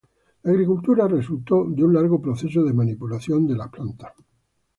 [0.41, 4.13] La agricultura resultó de un largo proceso de manipulación de las plantas.